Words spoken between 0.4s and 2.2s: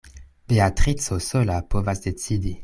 Beatrico sola povas